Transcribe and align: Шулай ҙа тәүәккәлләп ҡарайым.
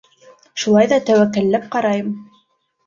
Шулай 0.61 0.89
ҙа 0.95 0.99
тәүәккәлләп 1.11 1.69
ҡарайым. 1.77 2.13